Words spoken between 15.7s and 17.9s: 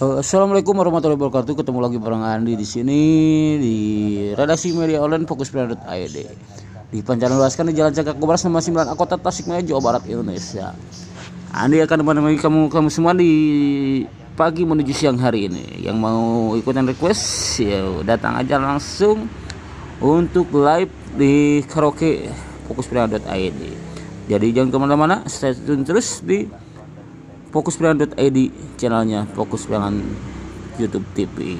Yang mau ikutan request ya